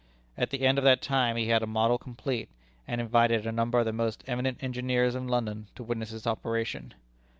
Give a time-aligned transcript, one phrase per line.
[0.35, 2.49] At the end of that time he had a model complete,
[2.87, 6.95] and invited a number of the most eminent engineers of London to witness its operation.